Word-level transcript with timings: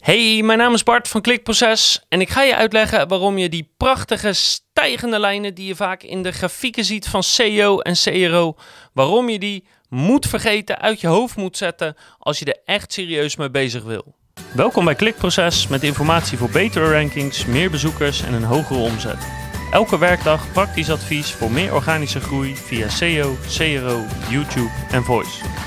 Hey, 0.00 0.42
mijn 0.42 0.58
naam 0.58 0.74
is 0.74 0.82
Bart 0.82 1.08
van 1.08 1.20
Klikproces 1.20 2.04
en 2.08 2.20
ik 2.20 2.28
ga 2.28 2.42
je 2.42 2.56
uitleggen 2.56 3.08
waarom 3.08 3.38
je 3.38 3.48
die 3.48 3.72
prachtige 3.76 4.32
stijgende 4.32 5.18
lijnen 5.18 5.54
die 5.54 5.66
je 5.66 5.74
vaak 5.74 6.02
in 6.02 6.22
de 6.22 6.32
grafieken 6.32 6.84
ziet 6.84 7.08
van 7.08 7.22
SEO 7.22 7.78
en 7.78 7.94
CRO, 7.94 8.56
waarom 8.92 9.28
je 9.28 9.38
die 9.38 9.66
moet 9.88 10.26
vergeten, 10.26 10.80
uit 10.80 11.00
je 11.00 11.06
hoofd 11.06 11.36
moet 11.36 11.56
zetten 11.56 11.96
als 12.18 12.38
je 12.38 12.44
er 12.44 12.60
echt 12.64 12.92
serieus 12.92 13.36
mee 13.36 13.50
bezig 13.50 13.82
wil. 13.82 14.14
Welkom 14.54 14.84
bij 14.84 14.94
Klikproces 14.94 15.66
met 15.66 15.82
informatie 15.82 16.38
voor 16.38 16.50
betere 16.50 16.92
rankings, 16.92 17.46
meer 17.46 17.70
bezoekers 17.70 18.22
en 18.22 18.32
een 18.32 18.44
hogere 18.44 18.80
omzet. 18.80 19.26
Elke 19.70 19.98
werkdag 19.98 20.52
praktisch 20.52 20.90
advies 20.90 21.32
voor 21.32 21.50
meer 21.50 21.74
organische 21.74 22.20
groei 22.20 22.56
via 22.56 22.88
SEO, 22.88 23.36
CRO, 23.56 24.04
YouTube 24.30 24.70
en 24.90 25.04
Voice. 25.04 25.59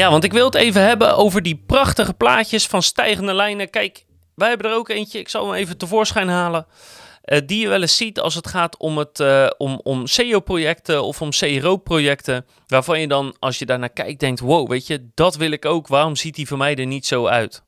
Ja, 0.00 0.10
want 0.10 0.24
ik 0.24 0.32
wil 0.32 0.44
het 0.44 0.54
even 0.54 0.82
hebben 0.82 1.16
over 1.16 1.42
die 1.42 1.62
prachtige 1.66 2.14
plaatjes 2.14 2.66
van 2.66 2.82
stijgende 2.82 3.34
lijnen. 3.34 3.70
Kijk, 3.70 4.04
wij 4.34 4.48
hebben 4.48 4.70
er 4.70 4.76
ook 4.76 4.88
eentje, 4.88 5.18
ik 5.18 5.28
zal 5.28 5.46
hem 5.46 5.54
even 5.54 5.78
tevoorschijn 5.78 6.28
halen. 6.28 6.66
Uh, 7.24 7.38
die 7.46 7.60
je 7.60 7.68
wel 7.68 7.80
eens 7.80 7.96
ziet 7.96 8.20
als 8.20 8.34
het 8.34 8.46
gaat 8.46 8.76
om, 8.76 8.98
het, 8.98 9.20
uh, 9.20 9.50
om, 9.56 9.80
om 9.82 10.06
SEO-projecten 10.06 11.02
of 11.02 11.20
om 11.20 11.30
CRO-projecten. 11.30 12.46
Waarvan 12.66 13.00
je 13.00 13.08
dan, 13.08 13.36
als 13.38 13.58
je 13.58 13.66
daarnaar 13.66 13.90
kijkt, 13.90 14.20
denkt: 14.20 14.40
wow, 14.40 14.68
weet 14.68 14.86
je, 14.86 15.08
dat 15.14 15.36
wil 15.36 15.50
ik 15.50 15.64
ook. 15.64 15.86
Waarom 15.86 16.16
ziet 16.16 16.34
die 16.34 16.46
voor 16.46 16.58
mij 16.58 16.76
er 16.76 16.86
niet 16.86 17.06
zo 17.06 17.26
uit? 17.26 17.62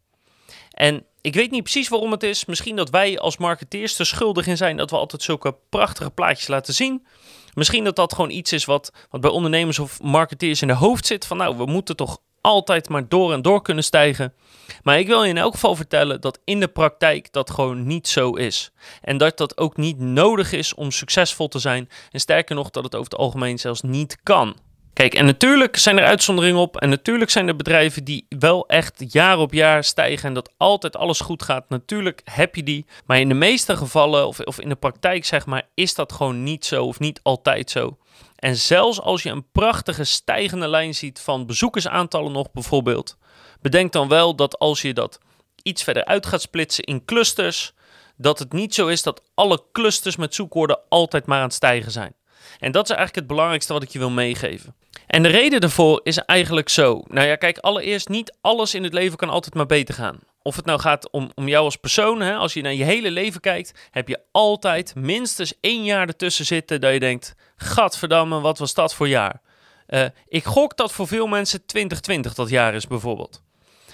En 0.71 1.07
ik 1.21 1.35
weet 1.35 1.51
niet 1.51 1.63
precies 1.63 1.89
waarom 1.89 2.11
het 2.11 2.23
is. 2.23 2.45
Misschien 2.45 2.77
dat 2.77 2.91
wij 2.91 3.19
als 3.19 3.37
marketeers 3.37 3.99
er 3.99 4.07
schuldig 4.07 4.47
in 4.47 4.57
zijn 4.57 4.77
dat 4.77 4.91
we 4.91 4.97
altijd 4.97 5.23
zulke 5.23 5.57
prachtige 5.71 6.11
plaatjes 6.11 6.49
laten 6.49 6.75
zien. 6.75 7.07
Misschien 7.55 7.85
dat 7.85 7.97
dat 7.97 8.15
gewoon 8.15 8.31
iets 8.31 8.53
is 8.53 8.65
wat, 8.65 8.93
wat 9.11 9.21
bij 9.21 9.31
ondernemers 9.31 9.79
of 9.79 10.03
marketeers 10.03 10.63
in 10.63 10.69
de 10.69 10.75
hoofd 10.75 11.07
zit. 11.07 11.27
Van 11.27 11.37
nou, 11.37 11.57
we 11.57 11.67
moeten 11.67 11.97
toch 11.97 12.19
altijd 12.43 12.89
maar 12.89 13.09
door 13.09 13.33
en 13.33 13.43
door 13.43 13.63
kunnen 13.63 13.85
stijgen. 13.85 14.35
Maar 14.83 14.99
ik 14.99 15.07
wil 15.07 15.23
je 15.23 15.29
in 15.29 15.39
elk 15.39 15.53
geval 15.53 15.77
vertellen 15.77 16.21
dat 16.21 16.41
in 16.45 16.61
de 16.61 16.69
praktijk 16.69 17.33
dat 17.33 17.51
gewoon 17.51 17.87
niet 17.87 18.09
zo 18.09 18.33
is. 18.33 18.73
En 19.01 19.17
dat 19.17 19.37
dat 19.37 19.59
ook 19.59 19.77
niet 19.77 19.99
nodig 19.99 20.53
is 20.53 20.75
om 20.75 20.91
succesvol 20.91 21.49
te 21.49 21.59
zijn. 21.59 21.89
En 22.11 22.21
sterker 22.21 22.55
nog, 22.55 22.71
dat 22.71 22.85
het 22.85 22.95
over 22.95 23.11
het 23.11 23.21
algemeen 23.21 23.59
zelfs 23.59 23.83
niet 23.83 24.19
kan. 24.23 24.57
Kijk, 25.03 25.15
en 25.15 25.25
natuurlijk 25.25 25.77
zijn 25.77 25.99
er 25.99 26.05
uitzonderingen 26.05 26.61
op. 26.61 26.77
En 26.77 26.89
natuurlijk 26.89 27.31
zijn 27.31 27.49
er 27.49 27.57
bedrijven 27.57 28.05
die 28.05 28.27
wel 28.29 28.69
echt 28.69 29.05
jaar 29.13 29.39
op 29.39 29.53
jaar 29.53 29.85
stijgen. 29.85 30.29
En 30.29 30.35
dat 30.35 30.53
altijd 30.57 30.97
alles 30.97 31.21
goed 31.21 31.43
gaat. 31.43 31.69
Natuurlijk 31.69 32.21
heb 32.25 32.55
je 32.55 32.63
die. 32.63 32.87
Maar 33.07 33.21
in 33.21 33.29
de 33.29 33.35
meeste 33.35 33.77
gevallen, 33.77 34.27
of, 34.27 34.41
of 34.41 34.61
in 34.61 34.69
de 34.69 34.75
praktijk 34.75 35.25
zeg 35.25 35.47
maar, 35.47 35.63
is 35.75 35.95
dat 35.95 36.13
gewoon 36.13 36.43
niet 36.43 36.65
zo. 36.65 36.85
Of 36.85 36.99
niet 36.99 37.21
altijd 37.23 37.71
zo. 37.71 37.99
En 38.37 38.57
zelfs 38.57 39.01
als 39.01 39.23
je 39.23 39.31
een 39.31 39.51
prachtige 39.53 40.05
stijgende 40.05 40.69
lijn 40.69 40.95
ziet 40.95 41.21
van 41.21 41.47
bezoekersaantallen 41.47 42.33
nog 42.33 42.53
bijvoorbeeld. 42.53 43.17
Bedenk 43.61 43.93
dan 43.93 44.09
wel 44.09 44.37
dat 44.37 44.59
als 44.59 44.83
je 44.83 44.93
dat 44.93 45.19
iets 45.63 45.83
verder 45.83 46.05
uit 46.05 46.27
gaat 46.27 46.43
splitsen 46.43 46.85
in 46.85 47.05
clusters. 47.05 47.73
Dat 48.17 48.39
het 48.39 48.53
niet 48.53 48.75
zo 48.75 48.87
is 48.87 49.03
dat 49.03 49.23
alle 49.35 49.63
clusters 49.73 50.17
met 50.17 50.35
zoekwoorden 50.35 50.81
altijd 50.89 51.27
maar 51.27 51.39
aan 51.39 51.45
het 51.45 51.55
stijgen 51.55 51.93
zijn. 51.93 52.15
En 52.59 52.73
dat 52.73 52.85
is 52.85 52.91
eigenlijk 52.91 53.19
het 53.19 53.27
belangrijkste 53.27 53.73
wat 53.73 53.83
ik 53.83 53.91
je 53.91 53.99
wil 53.99 54.11
meegeven. 54.11 54.75
En 55.13 55.23
de 55.23 55.29
reden 55.29 55.61
daarvoor 55.61 56.01
is 56.03 56.19
eigenlijk 56.19 56.69
zo. 56.69 57.03
Nou 57.09 57.27
ja, 57.27 57.37
kijk, 57.37 57.59
allereerst 57.59 58.09
niet 58.09 58.37
alles 58.41 58.75
in 58.75 58.83
het 58.83 58.93
leven 58.93 59.17
kan 59.17 59.29
altijd 59.29 59.55
maar 59.55 59.67
beter 59.67 59.95
gaan. 59.95 60.19
Of 60.43 60.57
het 60.57 60.65
nou 60.65 60.81
gaat 60.81 61.11
om, 61.11 61.31
om 61.35 61.49
jou 61.49 61.65
als 61.65 61.77
persoon, 61.77 62.21
hè, 62.21 62.35
als 62.35 62.53
je 62.53 62.63
naar 62.63 62.75
je 62.75 62.85
hele 62.85 63.11
leven 63.11 63.41
kijkt, 63.41 63.89
heb 63.91 64.09
je 64.09 64.21
altijd 64.31 64.95
minstens 64.95 65.55
één 65.61 65.85
jaar 65.85 66.09
ertussen 66.09 66.45
zitten 66.45 66.81
dat 66.81 66.93
je 66.93 67.01
denkt: 67.01 67.35
Gadverdamme, 67.57 68.41
wat 68.41 68.59
was 68.59 68.75
dat 68.75 68.95
voor 68.95 69.09
jaar? 69.09 69.41
Uh, 69.89 70.05
ik 70.29 70.45
gok 70.45 70.77
dat 70.77 70.93
voor 70.93 71.07
veel 71.07 71.27
mensen 71.27 71.67
2020 71.67 72.35
dat 72.35 72.49
jaar 72.49 72.75
is 72.75 72.87
bijvoorbeeld. 72.87 73.43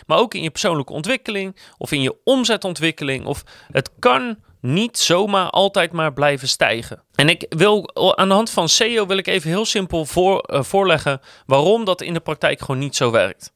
Maar 0.06 0.18
ook 0.18 0.34
in 0.34 0.42
je 0.42 0.50
persoonlijke 0.50 0.92
ontwikkeling 0.92 1.56
of 1.78 1.92
in 1.92 2.02
je 2.02 2.16
omzetontwikkeling. 2.24 3.26
Of 3.26 3.42
het 3.72 3.90
kan 3.98 4.38
niet 4.60 4.98
zomaar 4.98 5.50
altijd 5.50 5.92
maar 5.92 6.12
blijven 6.12 6.48
stijgen. 6.48 7.02
En 7.14 7.28
ik 7.28 7.46
wil 7.48 7.96
aan 8.16 8.28
de 8.28 8.34
hand 8.34 8.50
van 8.50 8.68
SEO 8.68 9.06
wil 9.06 9.16
ik 9.16 9.26
even 9.26 9.50
heel 9.50 9.64
simpel 9.64 10.04
voor, 10.04 10.48
uh, 10.50 10.62
voorleggen 10.62 11.20
waarom 11.46 11.84
dat 11.84 12.00
in 12.00 12.14
de 12.14 12.20
praktijk 12.20 12.60
gewoon 12.60 12.78
niet 12.78 12.96
zo 12.96 13.10
werkt. 13.10 13.52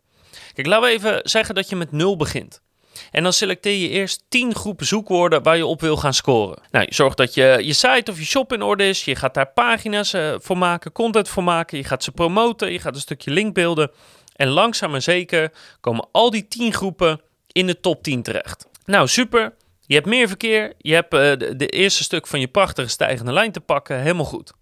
Kijk, 0.54 0.66
laten 0.66 0.88
we 0.88 0.94
even 0.94 1.20
zeggen 1.22 1.54
dat 1.54 1.68
je 1.68 1.76
met 1.76 1.92
nul 1.92 2.16
begint. 2.16 2.62
En 3.10 3.22
dan 3.22 3.32
selecteer 3.32 3.76
je 3.76 3.88
eerst 3.88 4.24
10 4.28 4.54
groepen 4.54 4.86
zoekwoorden 4.86 5.42
waar 5.42 5.56
je 5.56 5.66
op 5.66 5.80
wil 5.80 5.96
gaan 5.96 6.14
scoren. 6.14 6.58
Nou, 6.70 6.84
je 6.88 6.94
zorgt 6.94 7.16
dat 7.16 7.34
je, 7.34 7.58
je 7.62 7.72
site 7.72 8.10
of 8.10 8.19
je 8.19 8.24
shop 8.24 8.52
in 8.52 8.62
orde 8.62 8.88
is. 8.88 9.04
Je 9.04 9.16
gaat 9.16 9.34
daar 9.34 9.52
pagina's 9.52 10.14
uh, 10.14 10.34
voor 10.38 10.58
maken, 10.58 10.92
content 10.92 11.28
voor 11.28 11.44
maken. 11.44 11.78
Je 11.78 11.84
gaat 11.84 12.04
ze 12.04 12.12
promoten. 12.12 12.72
Je 12.72 12.78
gaat 12.78 12.94
een 12.94 13.00
stukje 13.00 13.30
linkbeelden. 13.30 13.90
En 14.36 14.48
langzaam 14.48 14.90
maar 14.90 15.02
zeker 15.02 15.52
komen 15.80 16.08
al 16.12 16.30
die 16.30 16.48
10 16.48 16.72
groepen 16.72 17.20
in 17.52 17.66
de 17.66 17.80
top 17.80 18.02
10 18.02 18.22
terecht. 18.22 18.66
Nou, 18.84 19.08
super. 19.08 19.52
Je 19.87 19.94
hebt 19.94 20.06
meer 20.06 20.28
verkeer, 20.28 20.72
je 20.78 20.94
hebt 20.94 21.15
uh, 21.15 21.20
de, 21.59 21.66
eerste 21.66 22.03
stuk 22.03 22.26
van 22.26 22.41
je 22.41 22.48
prachtige 22.48 22.88
stijgende 22.88 23.32
lijn 23.32 23.53
te 23.53 23.60
pakken, 23.60 24.00
helemaal 24.00 24.25
goed. 24.25 24.53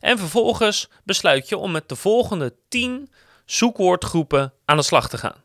En 0.00 0.18
vervolgens 0.18 0.88
besluit 1.04 1.48
je 1.48 1.56
om 1.56 1.70
met 1.70 1.88
de 1.88 1.96
volgende 1.96 2.54
10 2.68 3.12
zoekwoordgroepen 3.44 4.52
aan 4.64 4.76
de 4.76 4.82
slag 4.82 5.08
te 5.08 5.18
gaan. 5.18 5.42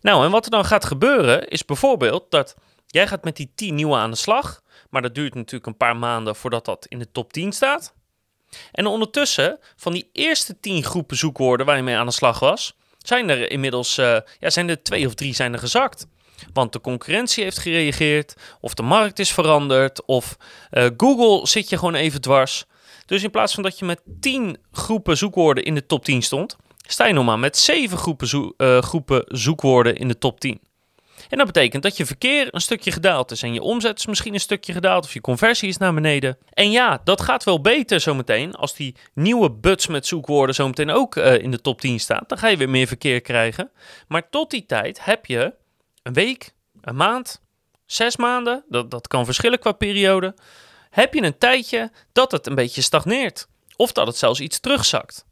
Nou, 0.00 0.24
en 0.24 0.30
wat 0.30 0.44
er 0.44 0.50
dan 0.50 0.64
gaat 0.64 0.84
gebeuren 0.84 1.48
is 1.48 1.64
bijvoorbeeld 1.64 2.30
dat 2.30 2.54
jij 2.86 3.06
gaat 3.06 3.24
met 3.24 3.36
die 3.36 3.52
10 3.54 3.74
nieuwe 3.74 3.96
aan 3.96 4.10
de 4.10 4.16
slag, 4.16 4.62
maar 4.90 5.02
dat 5.02 5.14
duurt 5.14 5.34
natuurlijk 5.34 5.66
een 5.66 5.76
paar 5.76 5.96
maanden 5.96 6.36
voordat 6.36 6.64
dat 6.64 6.86
in 6.86 6.98
de 6.98 7.10
top 7.12 7.32
10 7.32 7.52
staat. 7.52 7.94
En 8.72 8.86
ondertussen, 8.86 9.58
van 9.76 9.92
die 9.92 10.10
eerste 10.12 10.60
10 10.60 10.84
groepen 10.84 11.16
zoekwoorden 11.16 11.66
waar 11.66 11.76
je 11.76 11.82
mee 11.82 11.96
aan 11.96 12.06
de 12.06 12.12
slag 12.12 12.38
was, 12.38 12.76
zijn 12.98 13.28
er 13.28 13.50
inmiddels 13.50 13.98
uh, 13.98 14.18
ja, 14.38 14.50
zijn 14.50 14.68
er 14.68 14.82
twee 14.82 15.06
of 15.06 15.14
drie 15.14 15.34
zijn 15.34 15.52
er 15.52 15.58
gezakt. 15.58 16.06
Want 16.52 16.72
de 16.72 16.80
concurrentie 16.80 17.44
heeft 17.44 17.58
gereageerd, 17.58 18.34
of 18.60 18.74
de 18.74 18.82
markt 18.82 19.18
is 19.18 19.32
veranderd, 19.32 20.04
of 20.04 20.36
uh, 20.70 20.86
Google 20.96 21.46
zit 21.46 21.68
je 21.68 21.78
gewoon 21.78 21.94
even 21.94 22.20
dwars. 22.20 22.64
Dus 23.06 23.22
in 23.22 23.30
plaats 23.30 23.54
van 23.54 23.62
dat 23.62 23.78
je 23.78 23.84
met 23.84 24.02
10 24.20 24.58
groepen 24.72 25.16
zoekwoorden 25.16 25.64
in 25.64 25.74
de 25.74 25.86
top 25.86 26.04
10 26.04 26.22
stond, 26.22 26.56
sta 26.86 27.06
je 27.06 27.12
nog 27.12 27.24
maar 27.24 27.38
met 27.38 27.56
7 27.56 27.98
groepen, 27.98 28.54
uh, 28.56 28.78
groepen 28.78 29.22
zoekwoorden 29.26 29.96
in 29.96 30.08
de 30.08 30.18
top 30.18 30.40
10. 30.40 30.60
En 31.28 31.38
dat 31.38 31.46
betekent 31.46 31.82
dat 31.82 31.96
je 31.96 32.06
verkeer 32.06 32.48
een 32.50 32.60
stukje 32.60 32.92
gedaald 32.92 33.30
is 33.30 33.42
en 33.42 33.54
je 33.54 33.62
omzet 33.62 33.98
is 33.98 34.06
misschien 34.06 34.34
een 34.34 34.40
stukje 34.40 34.72
gedaald 34.72 35.04
of 35.04 35.12
je 35.12 35.20
conversie 35.20 35.68
is 35.68 35.76
naar 35.76 35.94
beneden. 35.94 36.38
En 36.50 36.70
ja, 36.70 37.00
dat 37.04 37.20
gaat 37.20 37.44
wel 37.44 37.60
beter 37.60 38.00
zometeen 38.00 38.54
als 38.54 38.74
die 38.74 38.94
nieuwe 39.14 39.50
buts 39.50 39.86
met 39.86 40.06
zoekwoorden 40.06 40.54
zometeen 40.54 40.90
ook 40.90 41.16
uh, 41.16 41.38
in 41.38 41.50
de 41.50 41.60
top 41.60 41.80
10 41.80 42.00
staat. 42.00 42.28
Dan 42.28 42.38
ga 42.38 42.48
je 42.48 42.56
weer 42.56 42.70
meer 42.70 42.86
verkeer 42.86 43.20
krijgen. 43.20 43.70
Maar 44.08 44.28
tot 44.30 44.50
die 44.50 44.66
tijd 44.66 45.04
heb 45.04 45.26
je 45.26 45.54
een 46.08 46.14
week, 46.14 46.52
een 46.80 46.96
maand, 46.96 47.40
zes 47.86 48.16
maanden, 48.16 48.64
dat, 48.68 48.90
dat 48.90 49.08
kan 49.08 49.24
verschillen 49.24 49.58
qua 49.58 49.72
periode, 49.72 50.34
heb 50.90 51.14
je 51.14 51.22
een 51.22 51.38
tijdje 51.38 51.90
dat 52.12 52.32
het 52.32 52.46
een 52.46 52.54
beetje 52.54 52.82
stagneert. 52.82 53.48
Of 53.76 53.92
dat 53.92 54.06
het 54.06 54.16
zelfs 54.16 54.40
iets 54.40 54.60
terugzakt. 54.60 55.26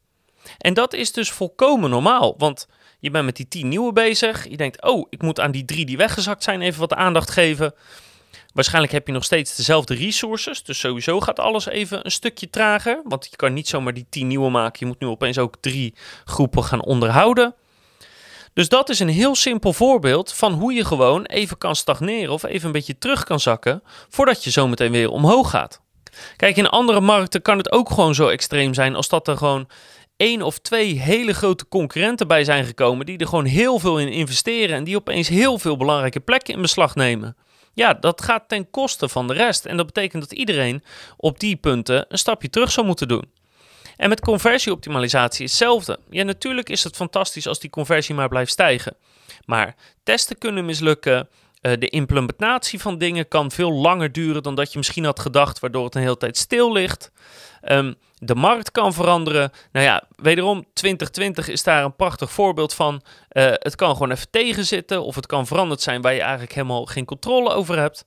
En 0.58 0.74
dat 0.74 0.92
is 0.94 1.12
dus 1.12 1.30
volkomen 1.30 1.90
normaal, 1.90 2.34
want 2.38 2.66
je 2.98 3.10
bent 3.10 3.24
met 3.24 3.36
die 3.36 3.48
tien 3.48 3.68
nieuwe 3.68 3.92
bezig. 3.92 4.48
Je 4.48 4.56
denkt, 4.56 4.82
oh, 4.82 5.06
ik 5.10 5.22
moet 5.22 5.40
aan 5.40 5.50
die 5.50 5.64
drie 5.64 5.86
die 5.86 5.96
weggezakt 5.96 6.42
zijn 6.42 6.60
even 6.60 6.80
wat 6.80 6.92
aandacht 6.92 7.30
geven. 7.30 7.74
Waarschijnlijk 8.52 8.92
heb 8.92 9.06
je 9.06 9.12
nog 9.12 9.24
steeds 9.24 9.56
dezelfde 9.56 9.94
resources, 9.94 10.62
dus 10.62 10.78
sowieso 10.78 11.20
gaat 11.20 11.38
alles 11.38 11.66
even 11.66 12.04
een 12.04 12.10
stukje 12.10 12.50
trager. 12.50 13.00
Want 13.04 13.26
je 13.30 13.36
kan 13.36 13.52
niet 13.52 13.68
zomaar 13.68 13.94
die 13.94 14.06
tien 14.10 14.26
nieuwe 14.26 14.50
maken, 14.50 14.78
je 14.78 14.86
moet 14.86 15.00
nu 15.00 15.06
opeens 15.06 15.38
ook 15.38 15.56
drie 15.60 15.94
groepen 16.24 16.64
gaan 16.64 16.82
onderhouden. 16.82 17.54
Dus 18.56 18.68
dat 18.68 18.88
is 18.88 18.98
een 18.98 19.08
heel 19.08 19.34
simpel 19.34 19.72
voorbeeld 19.72 20.32
van 20.32 20.52
hoe 20.52 20.72
je 20.72 20.84
gewoon 20.84 21.24
even 21.24 21.58
kan 21.58 21.76
stagneren 21.76 22.32
of 22.32 22.42
even 22.42 22.66
een 22.66 22.72
beetje 22.72 22.98
terug 22.98 23.24
kan 23.24 23.40
zakken 23.40 23.82
voordat 24.08 24.44
je 24.44 24.50
zometeen 24.50 24.92
weer 24.92 25.10
omhoog 25.10 25.50
gaat. 25.50 25.80
Kijk, 26.36 26.56
in 26.56 26.68
andere 26.68 27.00
markten 27.00 27.42
kan 27.42 27.58
het 27.58 27.72
ook 27.72 27.90
gewoon 27.90 28.14
zo 28.14 28.28
extreem 28.28 28.74
zijn 28.74 28.94
als 28.94 29.08
dat 29.08 29.28
er 29.28 29.36
gewoon 29.36 29.68
één 30.16 30.42
of 30.42 30.58
twee 30.58 31.00
hele 31.00 31.32
grote 31.32 31.68
concurrenten 31.68 32.26
bij 32.26 32.44
zijn 32.44 32.64
gekomen 32.64 33.06
die 33.06 33.18
er 33.18 33.28
gewoon 33.28 33.44
heel 33.44 33.78
veel 33.78 33.98
in 33.98 34.08
investeren 34.08 34.76
en 34.76 34.84
die 34.84 34.96
opeens 34.96 35.28
heel 35.28 35.58
veel 35.58 35.76
belangrijke 35.76 36.20
plekken 36.20 36.54
in 36.54 36.62
beslag 36.62 36.94
nemen. 36.94 37.36
Ja, 37.74 37.94
dat 37.94 38.22
gaat 38.22 38.48
ten 38.48 38.70
koste 38.70 39.08
van 39.08 39.26
de 39.26 39.34
rest 39.34 39.64
en 39.64 39.76
dat 39.76 39.86
betekent 39.86 40.22
dat 40.22 40.38
iedereen 40.38 40.82
op 41.16 41.40
die 41.40 41.56
punten 41.56 42.06
een 42.08 42.18
stapje 42.18 42.50
terug 42.50 42.70
zou 42.70 42.86
moeten 42.86 43.08
doen. 43.08 43.24
En 43.96 44.08
met 44.08 44.20
conversieoptimalisatie 44.20 45.44
is 45.44 45.50
hetzelfde. 45.50 45.98
Ja, 46.10 46.22
natuurlijk 46.22 46.68
is 46.68 46.84
het 46.84 46.96
fantastisch 46.96 47.46
als 47.46 47.58
die 47.58 47.70
conversie 47.70 48.14
maar 48.14 48.28
blijft 48.28 48.50
stijgen. 48.50 48.96
Maar 49.44 49.74
testen 50.02 50.38
kunnen 50.38 50.64
mislukken. 50.64 51.28
Uh, 51.62 51.72
de 51.78 51.88
implementatie 51.88 52.80
van 52.80 52.98
dingen 52.98 53.28
kan 53.28 53.50
veel 53.50 53.72
langer 53.72 54.12
duren 54.12 54.42
dan 54.42 54.54
dat 54.54 54.72
je 54.72 54.78
misschien 54.78 55.04
had 55.04 55.20
gedacht, 55.20 55.58
waardoor 55.58 55.84
het 55.84 55.94
een 55.94 56.00
hele 56.00 56.16
tijd 56.16 56.36
stil 56.36 56.72
ligt. 56.72 57.10
Um, 57.62 57.94
de 58.18 58.34
markt 58.34 58.70
kan 58.70 58.92
veranderen. 58.92 59.50
Nou 59.72 59.86
ja, 59.86 60.02
wederom, 60.16 60.64
2020 60.72 61.48
is 61.48 61.62
daar 61.62 61.84
een 61.84 61.96
prachtig 61.96 62.32
voorbeeld 62.32 62.74
van. 62.74 63.02
Uh, 63.32 63.44
het 63.52 63.74
kan 63.74 63.92
gewoon 63.92 64.10
even 64.10 64.30
tegenzitten 64.30 65.02
of 65.02 65.14
het 65.14 65.26
kan 65.26 65.46
veranderd 65.46 65.80
zijn 65.80 66.00
waar 66.00 66.14
je 66.14 66.20
eigenlijk 66.20 66.52
helemaal 66.52 66.84
geen 66.84 67.04
controle 67.04 67.50
over 67.50 67.78
hebt. 67.78 68.04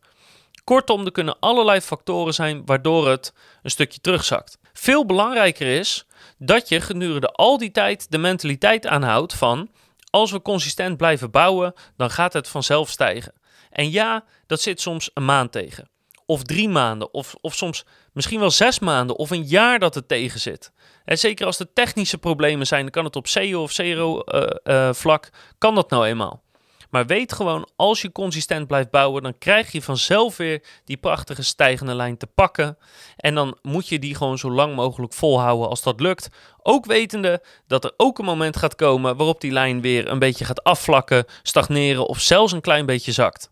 Kortom, 0.69 1.05
er 1.05 1.11
kunnen 1.11 1.39
allerlei 1.39 1.81
factoren 1.81 2.33
zijn 2.33 2.61
waardoor 2.65 3.07
het 3.07 3.33
een 3.63 3.71
stukje 3.71 3.99
terugzakt. 4.01 4.57
Veel 4.73 5.05
belangrijker 5.05 5.67
is 5.67 6.05
dat 6.37 6.69
je 6.69 6.81
gedurende 6.81 7.27
al 7.27 7.57
die 7.57 7.71
tijd 7.71 8.11
de 8.11 8.17
mentaliteit 8.17 8.87
aanhoudt 8.87 9.33
van 9.33 9.69
Als 10.09 10.31
we 10.31 10.41
consistent 10.41 10.97
blijven 10.97 11.31
bouwen, 11.31 11.73
dan 11.97 12.09
gaat 12.09 12.33
het 12.33 12.47
vanzelf 12.47 12.89
stijgen. 12.89 13.33
En 13.69 13.91
ja, 13.91 14.23
dat 14.47 14.61
zit 14.61 14.81
soms 14.81 15.09
een 15.13 15.25
maand 15.25 15.51
tegen. 15.51 15.89
Of 16.25 16.43
drie 16.43 16.69
maanden, 16.69 17.13
of, 17.13 17.35
of 17.41 17.55
soms 17.55 17.85
misschien 18.13 18.39
wel 18.39 18.51
zes 18.51 18.79
maanden, 18.79 19.15
of 19.15 19.29
een 19.29 19.43
jaar 19.43 19.79
dat 19.79 19.95
het 19.95 20.07
tegen 20.07 20.39
zit. 20.39 20.71
En 21.05 21.17
zeker 21.17 21.45
als 21.45 21.59
er 21.59 21.73
technische 21.73 22.17
problemen 22.17 22.67
zijn, 22.67 22.81
dan 22.81 22.91
kan 22.91 23.05
het 23.05 23.15
op 23.15 23.27
SEO 23.27 23.61
of 23.61 23.73
CRO-vlak, 23.73 25.25
uh, 25.25 25.31
uh, 25.33 25.39
kan 25.57 25.75
dat 25.75 25.89
nou 25.89 26.05
eenmaal. 26.05 26.43
Maar 26.89 27.05
weet 27.05 27.33
gewoon, 27.33 27.69
als 27.75 28.01
je 28.01 28.11
consistent 28.11 28.67
blijft 28.67 28.89
bouwen, 28.89 29.23
dan 29.23 29.37
krijg 29.37 29.71
je 29.71 29.81
vanzelf 29.81 30.37
weer 30.37 30.63
die 30.85 30.97
prachtige 30.97 31.43
stijgende 31.43 31.95
lijn 31.95 32.17
te 32.17 32.27
pakken. 32.27 32.77
En 33.17 33.35
dan 33.35 33.57
moet 33.61 33.87
je 33.87 33.99
die 33.99 34.15
gewoon 34.15 34.37
zo 34.37 34.51
lang 34.51 34.75
mogelijk 34.75 35.13
volhouden 35.13 35.69
als 35.69 35.83
dat 35.83 35.99
lukt. 35.99 36.29
Ook 36.61 36.85
wetende 36.85 37.43
dat 37.67 37.83
er 37.83 37.93
ook 37.97 38.19
een 38.19 38.25
moment 38.25 38.57
gaat 38.57 38.75
komen 38.75 39.15
waarop 39.15 39.41
die 39.41 39.51
lijn 39.51 39.81
weer 39.81 40.07
een 40.07 40.19
beetje 40.19 40.45
gaat 40.45 40.63
afvlakken, 40.63 41.25
stagneren 41.43 42.07
of 42.07 42.19
zelfs 42.19 42.51
een 42.51 42.61
klein 42.61 42.85
beetje 42.85 43.11
zakt. 43.11 43.49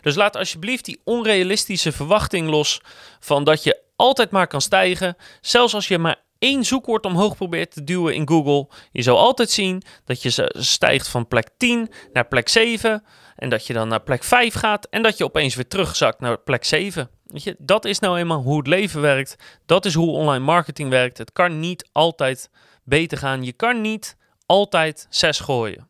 Dus 0.00 0.14
laat 0.14 0.36
alsjeblieft 0.36 0.84
die 0.84 1.00
onrealistische 1.04 1.92
verwachting 1.92 2.48
los 2.48 2.80
van 3.20 3.44
dat 3.44 3.62
je 3.62 3.80
altijd 3.96 4.30
maar 4.30 4.46
kan 4.46 4.60
stijgen, 4.60 5.16
zelfs 5.40 5.74
als 5.74 5.88
je 5.88 5.98
maar 5.98 6.22
één 6.40 6.64
zoekwoord 6.64 7.06
omhoog 7.06 7.36
probeert 7.36 7.70
te 7.70 7.84
duwen 7.84 8.14
in 8.14 8.28
Google, 8.28 8.68
je 8.92 9.02
zal 9.02 9.18
altijd 9.18 9.50
zien 9.50 9.82
dat 10.04 10.22
je 10.22 10.50
stijgt 10.58 11.08
van 11.08 11.28
plek 11.28 11.48
10 11.56 11.90
naar 12.12 12.28
plek 12.28 12.48
7 12.48 13.04
en 13.36 13.48
dat 13.48 13.66
je 13.66 13.72
dan 13.72 13.88
naar 13.88 14.02
plek 14.02 14.24
5 14.24 14.54
gaat 14.54 14.86
en 14.86 15.02
dat 15.02 15.16
je 15.16 15.24
opeens 15.24 15.54
weer 15.54 15.68
terugzakt 15.68 16.20
naar 16.20 16.38
plek 16.38 16.64
7. 16.64 17.10
Weet 17.26 17.42
je, 17.42 17.56
dat 17.58 17.84
is 17.84 17.98
nou 17.98 18.18
eenmaal 18.18 18.42
hoe 18.42 18.56
het 18.56 18.66
leven 18.66 19.00
werkt. 19.00 19.36
Dat 19.66 19.84
is 19.84 19.94
hoe 19.94 20.10
online 20.10 20.44
marketing 20.44 20.88
werkt. 20.90 21.18
Het 21.18 21.32
kan 21.32 21.60
niet 21.60 21.88
altijd 21.92 22.50
beter 22.84 23.18
gaan. 23.18 23.44
Je 23.44 23.52
kan 23.52 23.80
niet 23.80 24.16
altijd 24.46 25.06
6 25.10 25.40
gooien. 25.40 25.89